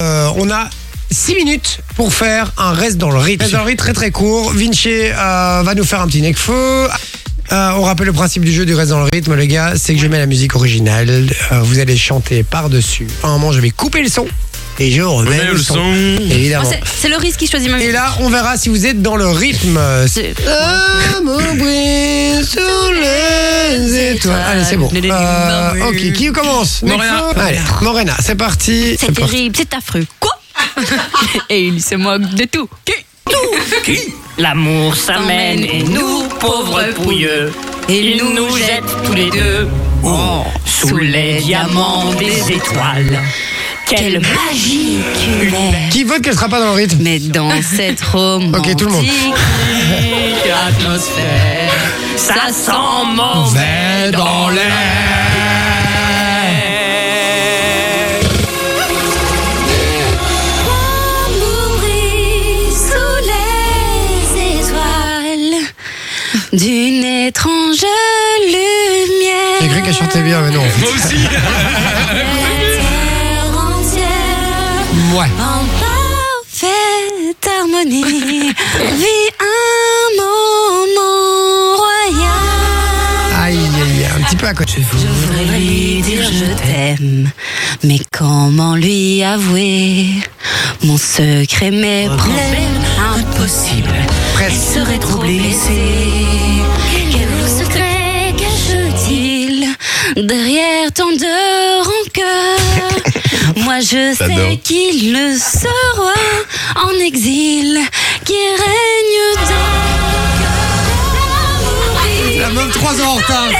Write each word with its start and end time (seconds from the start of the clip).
Euh, 0.00 0.30
on 0.36 0.48
a 0.48 0.70
6 1.10 1.34
minutes 1.34 1.80
pour 1.96 2.14
faire 2.14 2.52
un 2.56 2.70
reste 2.70 2.98
dans 2.98 3.10
le 3.10 3.18
rythme. 3.18 3.42
Reste 3.42 3.54
dans 3.54 3.62
le 3.62 3.64
rythme 3.64 3.78
très 3.78 3.92
très 3.92 4.10
court. 4.12 4.52
Vinci 4.52 4.90
euh, 4.92 5.62
va 5.64 5.74
nous 5.74 5.82
faire 5.82 6.00
un 6.00 6.06
petit 6.06 6.22
necfeu. 6.22 6.86
Euh, 7.50 7.70
on 7.72 7.82
rappelle 7.82 8.06
le 8.06 8.12
principe 8.12 8.44
du 8.44 8.52
jeu 8.52 8.64
du 8.64 8.76
reste 8.76 8.90
dans 8.90 9.00
le 9.00 9.08
rythme, 9.12 9.34
les 9.34 9.48
gars, 9.48 9.72
c'est 9.74 9.94
que 9.94 10.00
je 10.00 10.06
mets 10.06 10.18
la 10.18 10.26
musique 10.26 10.54
originale. 10.54 11.26
Euh, 11.50 11.62
vous 11.62 11.80
allez 11.80 11.96
chanter 11.96 12.44
par-dessus. 12.44 13.08
À 13.24 13.26
un 13.26 13.32
moment, 13.32 13.50
je 13.50 13.60
vais 13.60 13.70
couper 13.70 14.00
le 14.00 14.08
son 14.08 14.28
et 14.80 14.90
je 14.90 15.02
remets 15.02 15.44
le, 15.44 15.58
son. 15.58 15.78
Oh, 15.78 16.22
Évidemment. 16.30 16.68
c'est- 16.68 16.80
c'est 17.00 17.08
le 17.08 17.16
risque 17.16 17.40
qui 17.40 17.46
choisit 17.46 17.70
ma 17.70 17.80
Et 17.80 17.90
là, 17.92 18.14
on 18.20 18.28
verra 18.28 18.56
si 18.56 18.68
vous 18.68 18.86
êtes 18.86 19.02
dans 19.02 19.16
le 19.16 19.28
rythme. 19.28 19.78
Brille 21.24 22.44
sous 22.44 22.92
les 22.92 24.12
étoiles. 24.12 24.40
Allez, 24.46 24.64
c'est 24.64 24.76
bon. 24.76 24.90
Euh, 24.94 25.88
ok, 25.88 26.12
qui 26.12 26.32
commence 26.32 26.82
Morena. 26.82 27.24
Allez, 27.36 27.58
Morena, 27.82 28.14
c'est 28.20 28.36
parti. 28.36 28.96
C'est 28.98 29.12
terrible, 29.12 29.56
c'est 29.56 29.74
affreux. 29.74 30.06
Quoi 30.20 30.38
Et 31.50 31.66
il 31.66 31.82
se 31.82 31.94
moque 31.96 32.22
de 32.34 32.44
tout. 32.44 32.68
Qui 33.84 33.98
L'amour 34.38 34.94
s'amène 34.94 35.64
et 35.64 35.82
nous, 35.82 36.22
pauvres 36.40 36.82
pouilleux, 36.94 37.52
il 37.88 38.22
nous 38.34 38.56
jette 38.56 38.84
tous 39.04 39.12
les 39.12 39.30
deux 39.30 39.68
oh, 40.04 40.44
sous 40.64 40.96
les 40.96 41.40
diamants 41.40 42.12
des 42.14 42.52
étoiles. 42.52 43.18
Quelle 43.88 44.20
magie 44.20 44.98
Qui 45.90 46.04
vote 46.04 46.20
qu'elle 46.22 46.34
sera 46.34 46.48
pas 46.48 46.60
dans 46.60 46.66
le 46.66 46.72
rythme 46.72 46.98
Mais 47.00 47.18
dans 47.18 47.50
cette 47.76 48.02
romantique 48.02 48.56
Ok, 48.72 48.76
tout 48.76 48.84
le 48.86 48.92
monde. 48.92 49.06
atmosphère, 50.68 51.72
ça 52.16 52.52
sent 52.52 52.72
mauvais 53.14 54.10
dans 54.12 54.50
l'air. 54.50 54.72
Mourir 61.40 62.72
sous 62.72 63.18
les 63.30 64.58
étoiles 64.58 65.62
d'une 66.52 67.04
étrange 67.04 67.84
lumière. 68.46 69.58
J'ai 69.60 69.68
cru 69.68 69.82
qu'elle 69.82 69.94
chantait 69.94 70.22
bien, 70.22 70.40
mais 70.42 70.50
non. 70.50 70.62
Moi 70.80 70.90
aussi. 70.94 71.16
Ouais. 75.18 75.24
en 75.40 75.64
parfaite 75.80 77.48
harmonie 77.58 78.04
vit 78.54 79.28
un 79.40 80.16
moment 80.16 81.76
royal. 81.76 83.42
Aïe, 83.42 83.58
aïe, 83.58 83.82
aïe, 83.82 84.06
un 84.16 84.22
petit 84.22 84.36
peu 84.36 84.46
à 84.46 84.54
côté. 84.54 84.74
Je 84.76 85.08
voudrais 85.08 85.58
lui 85.58 86.02
dire 86.02 86.22
je 86.22 86.44
t'aime, 86.62 87.32
mais 87.82 87.98
comment 88.16 88.76
lui 88.76 89.24
avouer 89.24 90.06
mon 90.84 90.96
secret, 90.96 91.72
mes 91.72 92.06
problèmes 92.06 92.84
impossible. 93.16 93.90
Presque. 94.34 94.74
serait 94.74 94.98
trop 94.98 95.18
blessée. 95.18 96.62
Quel 97.10 97.48
secret 97.66 98.34
cache-t-il 98.38 99.66
derrière 100.14 100.92
tant 100.92 101.10
de 101.10 101.82
rancœur 101.82 103.07
Moi 103.68 103.80
je 103.80 104.14
sais 104.16 104.56
qu'il 104.64 105.12
le 105.12 105.36
sera 105.36 106.14
en 106.86 106.98
exil 107.04 107.78
qui 108.24 108.32
règne 108.32 109.20
dans 112.32 112.40
La 112.40 112.48
meuf 112.48 112.72
3 112.72 113.02
ans 113.02 113.08
en 113.08 113.14
retard. 113.16 113.50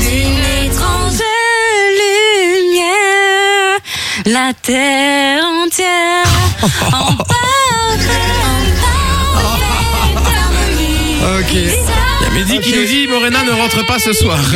d'une 0.00 0.44
étrange 0.66 1.22
lumière, 2.68 3.80
la 4.26 4.52
terre 4.52 5.44
entière 5.64 6.26
en. 6.92 7.16
Ok. 11.40 12.03
Il 12.32 12.38
y 12.38 12.40
a 12.40 12.44
Mehdi 12.44 12.60
qui 12.60 12.76
nous 12.78 12.84
dit 12.86 13.06
Morena 13.06 13.42
ne 13.44 13.50
rentre 13.52 13.84
pas 13.86 13.98
ce 13.98 14.12
soir. 14.12 14.38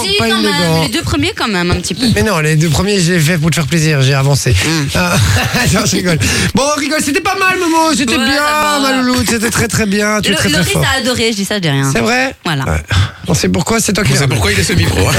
Si, 0.00 0.16
pas 0.16 0.28
quand 0.28 0.36
une 0.38 0.42
même, 0.44 0.82
les 0.82 0.88
deux 0.90 1.02
premiers 1.02 1.32
quand 1.36 1.48
même 1.48 1.70
un 1.72 1.76
petit 1.80 1.92
peu. 1.94 2.06
Mais 2.14 2.22
non, 2.22 2.38
les 2.38 2.54
deux 2.54 2.68
premiers, 2.68 3.00
j'ai 3.00 3.18
fait 3.18 3.36
pour 3.36 3.50
te 3.50 3.56
faire 3.56 3.66
plaisir, 3.66 4.00
j'ai 4.00 4.14
avancé. 4.14 4.54
Ah, 4.94 5.16
non, 5.74 5.80
je 5.84 5.96
rigole. 5.96 6.18
Bon, 6.54 6.62
on 6.76 6.78
rigole, 6.78 7.00
c'était 7.02 7.20
pas 7.20 7.34
mal, 7.36 7.58
Momo, 7.58 7.92
c'était 7.96 8.16
Ouais, 8.16 8.24
bien, 8.24 8.36
ça 8.36 8.78
va. 8.80 8.92
ma 8.92 9.02
louloute, 9.02 9.28
c'était 9.28 9.50
très 9.50 9.66
très 9.66 9.86
bien, 9.86 10.20
tu 10.20 10.28
es 10.28 10.30
Le- 10.32 10.36
très 10.36 10.48
très 10.50 10.58
Loris 10.58 10.72
fort. 10.72 10.84
a 10.94 10.98
adoré, 10.98 11.32
je 11.32 11.36
dis 11.36 11.44
ça, 11.44 11.56
je 11.56 11.60
dis 11.60 11.68
rien. 11.68 11.90
C'est 11.92 12.00
vrai 12.00 12.34
Voilà. 12.44 12.64
Ouais. 12.64 12.80
On 13.26 13.34
sait 13.34 13.48
pourquoi, 13.48 13.80
c'est 13.80 13.92
toi 13.92 14.04
qui 14.04 14.12
On 14.12 14.14
l'as. 14.14 14.20
sait 14.20 14.28
pourquoi 14.28 14.52
il 14.52 14.60
est 14.60 14.62
ce 14.62 14.72
micro. 14.74 15.00
hein. 15.00 15.12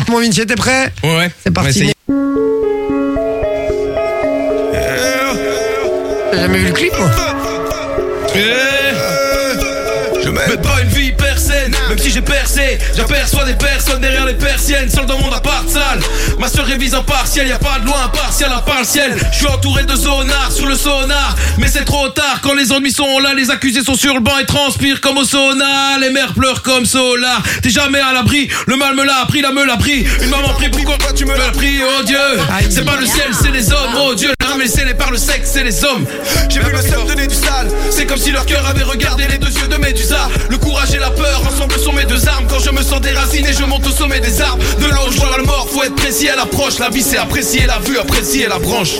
Mon 0.08 0.20
Vinci, 0.20 0.44
t'es 0.44 0.54
prêt 0.54 0.92
Ouais, 1.02 1.16
ouais. 1.16 1.30
C'est 1.42 1.50
parti. 1.52 1.70
essayer. 1.70 1.94
T'as 6.30 6.38
jamais 6.38 6.58
vu 6.58 6.66
le 6.66 6.72
clip, 6.72 6.92
moi 6.98 7.10
Mène 10.36 10.60
pas 10.60 10.80
une 10.82 10.88
vie 10.88 11.12
persaine, 11.12 11.74
même 11.88 11.98
si 11.98 12.10
j'ai 12.10 12.20
percé. 12.20 12.78
J'aperçois 12.94 13.44
des 13.44 13.54
personnes 13.54 14.00
derrière 14.00 14.26
les 14.26 14.34
persiennes, 14.34 14.90
seul 14.90 15.06
dans 15.06 15.18
mon 15.18 15.32
appart 15.32 15.68
sale. 15.68 16.00
Ma 16.38 16.48
soeur 16.48 16.66
révise 16.66 16.94
en 16.94 17.02
partiel, 17.02 17.48
y 17.48 17.52
a 17.52 17.58
pas 17.58 17.78
de 17.80 17.86
loi 17.86 17.96
impartial 18.04 18.50
à 18.52 18.60
part 18.60 18.80
le 18.80 18.84
ciel. 18.84 19.16
Je 19.32 19.38
suis 19.38 19.46
entouré 19.46 19.84
de 19.84 19.94
zonards 19.94 20.52
sur 20.52 20.66
le 20.66 20.76
sonar, 20.76 21.34
mais 21.58 21.68
c'est 21.68 21.84
trop 21.84 22.08
tard. 22.10 22.40
Quand 22.42 22.54
les 22.54 22.70
ennuis 22.72 22.92
sont 22.92 23.18
là, 23.18 23.32
les 23.34 23.50
accusés 23.50 23.82
sont 23.82 23.94
sur 23.94 24.14
le 24.14 24.20
banc 24.20 24.38
et 24.38 24.46
transpirent 24.46 25.00
comme 25.00 25.18
au 25.18 25.24
sauna. 25.24 25.98
Les 26.00 26.10
mères 26.10 26.34
pleurent 26.34 26.62
comme 26.62 26.84
Solar. 26.84 27.42
T'es 27.62 27.70
jamais 27.70 28.00
à 28.00 28.12
l'abri, 28.12 28.48
le 28.66 28.76
mal 28.76 28.94
me 28.94 29.04
l'a 29.04 29.20
appris, 29.22 29.40
la 29.40 29.52
me 29.52 29.64
l'a 29.64 29.76
pris. 29.76 30.06
Une 30.20 30.30
maman 30.30 30.50
prie, 30.50 30.68
pourquoi 30.68 30.96
tu 31.14 31.24
me 31.24 31.36
l'as 31.36 31.50
pris, 31.50 31.80
oh 31.82 32.02
Dieu? 32.04 32.18
C'est 32.68 32.84
pas 32.84 32.96
le 32.96 33.06
ciel, 33.06 33.30
c'est 33.40 33.50
les 33.50 33.72
hommes, 33.72 33.96
oh 33.98 34.14
Dieu. 34.14 34.32
Mais 34.58 34.68
c'est 34.68 34.86
les 34.86 34.94
par 34.94 35.10
le 35.10 35.18
sexe, 35.18 35.50
c'est 35.52 35.64
les 35.64 35.84
hommes. 35.84 36.06
J'ai 36.48 36.60
vu 36.60 36.72
le 36.72 36.80
seum 36.80 37.06
donner 37.06 37.26
du 37.26 37.34
sale. 37.34 37.68
C'est 37.90 38.06
comme 38.06 38.16
si 38.16 38.30
leur 38.30 38.46
cœur 38.46 38.66
avait 38.66 38.84
regardé 38.84 39.26
les 39.28 39.38
deux 39.38 39.50
yeux 39.50 39.68
de 39.68 39.76
Médusa. 39.76 40.28
Le 40.48 40.56
courage 40.56 40.94
et 40.94 40.98
la 40.98 41.10
peur 41.10 41.42
ensemble 41.46 41.78
sont 41.78 41.92
mes 41.92 42.04
deux 42.04 42.26
armes. 42.26 42.46
Quand 42.48 42.60
je 42.60 42.70
me 42.70 42.82
sens 42.82 43.00
déraciné, 43.00 43.52
je 43.52 43.64
monte 43.64 43.86
au 43.86 43.90
sommet 43.90 44.20
des 44.20 44.40
arbres. 44.40 44.62
De 44.80 44.86
là 44.86 45.00
où 45.06 45.12
je 45.12 45.18
vois 45.18 45.36
la 45.36 45.42
mort, 45.42 45.68
faut 45.70 45.82
être 45.84 45.94
précis 45.94 46.28
à 46.30 46.36
l'approche. 46.36 46.78
La 46.78 46.88
vie, 46.88 47.02
c'est 47.02 47.18
apprécier 47.18 47.66
la 47.66 47.78
vue, 47.78 47.98
apprécier 47.98 48.48
la 48.48 48.58
branche. 48.58 48.94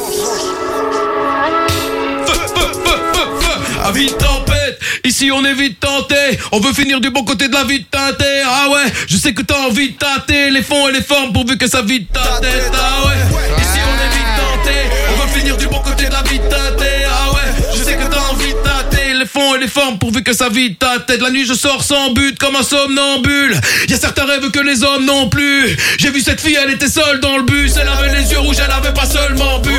Vie 3.94 4.08
de 4.08 4.12
tempête, 4.12 4.78
ici 5.04 5.30
on 5.32 5.42
est 5.44 5.54
vite 5.54 5.80
tenté. 5.80 6.16
On 6.52 6.60
veut 6.60 6.74
finir 6.74 7.00
du 7.00 7.08
bon 7.08 7.24
côté 7.24 7.48
de 7.48 7.54
la 7.54 7.64
vie 7.64 7.78
de 7.78 7.84
teinter. 7.84 8.42
Ah 8.44 8.68
ouais, 8.68 8.92
je 9.06 9.16
sais 9.16 9.32
que 9.32 9.40
t'as 9.40 9.58
envie 9.60 9.92
de 9.92 9.96
tâter 9.96 10.50
les 10.50 10.62
fonds 10.62 10.88
et 10.88 10.92
les 10.92 11.00
formes 11.00 11.32
pourvu 11.32 11.56
que 11.56 11.66
ça 11.66 11.80
vide 11.80 12.06
ta 12.12 12.40
tête. 12.40 12.72
Ah 12.74 13.06
ouais, 13.06 13.65
la. 16.10 16.22
Ah 17.08 17.30
je 17.74 17.82
sais 17.82 17.96
que 17.96 18.04
t'as 18.10 18.20
envie 18.32 18.52
de 18.52 18.66
les 19.18 19.26
fonds 19.26 19.54
et 19.54 19.60
les 19.60 19.68
formes 19.68 19.98
pourvu 19.98 20.22
que 20.22 20.32
ça 20.32 20.48
vide 20.48 20.78
ta 20.78 20.98
tête. 20.98 21.20
La 21.20 21.30
nuit 21.30 21.46
je 21.46 21.54
sors 21.54 21.82
sans 21.82 22.12
but 22.12 22.38
comme 22.38 22.56
un 22.56 22.62
somnambule. 22.62 23.58
Y 23.88 23.94
a 23.94 23.96
certains 23.96 24.24
rêves 24.24 24.50
que 24.50 24.60
les 24.60 24.82
hommes 24.82 25.04
n'ont 25.04 25.28
plus. 25.28 25.76
J'ai 25.98 26.10
vu 26.10 26.20
cette 26.20 26.40
fille, 26.40 26.58
elle 26.62 26.72
était 26.72 26.88
seule 26.88 27.20
dans 27.20 27.36
le 27.36 27.42
bus. 27.44 27.74
Elle 27.80 27.88
avait 27.88 28.14
les 28.14 28.30
yeux 28.30 28.38
rouges, 28.38 28.56
elle 28.64 28.72
avait 28.72 28.94
pas 28.94 29.06
seulement 29.06 29.58
bu. 29.60 29.75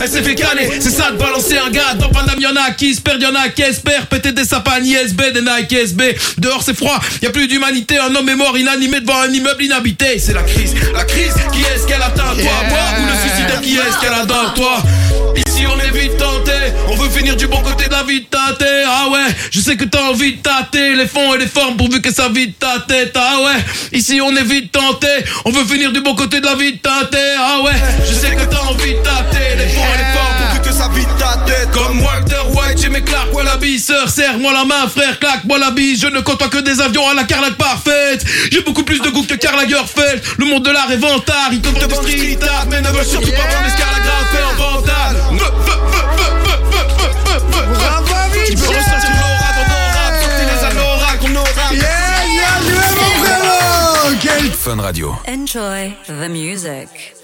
Elle 0.00 0.08
s'est 0.08 0.22
fait 0.22 0.34
caler, 0.34 0.68
c'est 0.80 0.90
ça 0.90 1.10
de 1.10 1.16
balancer 1.16 1.56
un 1.56 1.70
gars. 1.70 1.94
Dans 1.94 2.10
Paname, 2.10 2.40
y'en 2.40 2.54
a 2.56 2.72
qui 2.72 2.94
se 2.94 3.00
perdent, 3.00 3.22
y'en 3.22 3.34
a 3.34 3.48
qui 3.48 3.62
espèrent. 3.62 4.06
Péter 4.06 4.32
des 4.32 4.44
sapins 4.44 4.80
ISB, 4.80 5.32
des 5.32 5.40
Nike 5.40 5.72
SB. 5.72 6.16
Dehors 6.38 6.62
c'est 6.62 6.76
froid, 6.76 6.98
y 7.22 7.26
a 7.26 7.30
plus 7.30 7.48
d'humanité. 7.48 7.98
Un 7.98 8.14
homme 8.14 8.28
est 8.28 8.36
mort 8.36 8.56
inanimé 8.58 9.00
devant 9.00 9.20
un 9.20 9.32
immeuble 9.32 9.64
inhabité. 9.64 10.18
C'est 10.18 10.34
la 10.34 10.42
crise, 10.42 10.74
la 10.92 11.04
crise. 11.04 11.34
Qui 11.52 11.62
est-ce 11.62 11.86
qu'elle 11.86 12.02
atteint 12.02 12.34
toi, 12.34 12.52
moi 12.68 12.78
ou 12.98 13.06
le 13.06 13.12
suicide 13.20 13.60
Qui 13.62 13.76
est-ce 13.76 13.98
qu'elle 14.00 14.14
a 14.14 14.24
dans 14.24 14.50
toi? 14.54 14.82
Ici 15.60 15.68
on 15.70 15.78
est 15.78 15.90
vite 15.90 16.16
tenté, 16.16 16.52
on 16.88 16.94
veut 16.94 17.10
finir 17.10 17.36
du 17.36 17.46
bon 17.46 17.60
côté 17.60 17.84
de 17.84 17.92
la 17.92 18.02
vie 18.02 18.22
de 18.22 18.26
tâter. 18.26 18.82
Ah 18.86 19.10
ouais, 19.10 19.26
je 19.50 19.60
sais 19.60 19.76
que 19.76 19.84
t'as 19.84 20.04
envie 20.04 20.36
de 20.36 20.40
tâter 20.40 20.94
les 20.94 21.06
fonds 21.06 21.34
et 21.34 21.38
les 21.38 21.46
formes 21.46 21.76
pourvu 21.76 22.00
que 22.00 22.10
ça 22.10 22.30
vide 22.30 22.54
ta 22.58 22.80
tête. 22.88 23.14
Ah 23.14 23.42
ouais, 23.44 23.60
ici 23.92 24.22
on 24.22 24.34
est 24.34 24.42
vite 24.42 24.72
tenté, 24.72 25.08
on 25.44 25.50
veut 25.50 25.66
finir 25.66 25.92
du 25.92 26.00
bon 26.00 26.14
côté 26.14 26.40
de 26.40 26.46
la 26.46 26.54
vie 26.54 26.72
de 26.72 26.78
tâter. 26.78 27.18
Ah 27.38 27.60
ouais, 27.62 27.72
je 28.08 28.14
sais 28.14 28.34
que 28.36 28.44
t'as 28.44 28.62
envie 28.62 28.94
de 28.94 29.00
tâter 29.00 29.56
les 29.58 29.68
fonds 29.68 29.84
et 29.84 29.98
les 29.98 30.12
formes 30.14 30.34
pourvu 30.38 30.60
que 30.62 30.72
ça 30.72 30.88
vide 30.94 31.18
ta 31.18 31.36
tête. 31.44 31.70
Comme 31.72 32.00
Walter 32.00 32.40
j'ai 32.80 32.88
mes 32.88 33.02
la 33.44 33.56
bille, 33.56 33.78
sœur, 33.78 34.08
serre-moi 34.08 34.52
la 34.52 34.64
main, 34.64 34.88
frère, 34.88 35.18
claque-moi 35.18 35.58
la 35.58 35.70
bille, 35.70 35.98
je 35.98 36.06
ne 36.06 36.20
côtoie 36.20 36.48
que 36.48 36.58
des 36.58 36.80
avions 36.80 37.06
à 37.08 37.14
la 37.14 37.24
carlaque 37.24 37.56
parfaite. 37.56 38.24
J'ai 38.50 38.62
beaucoup 38.62 38.84
plus 38.84 39.00
de 39.00 39.10
goût 39.10 39.24
que 39.24 39.34
Karl 39.34 39.56
Lagerfeld, 39.56 40.22
le 40.38 40.46
monde 40.46 40.64
de 40.64 40.70
l'art 40.70 40.90
est 40.90 40.96
vantard, 40.96 41.50
il 41.52 41.60
compte 41.60 41.86
de 41.86 41.94
street 41.94 42.38
art, 42.42 42.66
mais 42.70 42.80
ne 42.80 42.88
veut 42.88 43.04
surtout 43.04 43.32
pas 43.32 43.44
prendre 43.44 44.60
en 44.62 44.80
vandale. 44.80 45.16
Fun 54.62 54.76
Radio. 54.76 55.16
Enjoy 55.26 55.96
the 56.06 56.28
music. 56.28 57.19